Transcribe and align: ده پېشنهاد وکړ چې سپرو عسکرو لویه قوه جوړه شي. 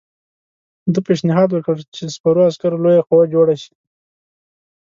ده 0.93 0.99
پېشنهاد 1.07 1.49
وکړ 1.51 1.75
چې 1.95 2.03
سپرو 2.15 2.41
عسکرو 2.49 2.81
لویه 2.83 3.03
قوه 3.09 3.25
جوړه 3.33 3.55
شي. 3.61 3.73